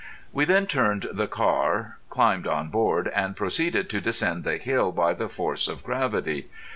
[0.33, 5.13] We then turned the car, climbed on board, and proceeded to descend the hill by
[5.13, 6.49] the force of gravity.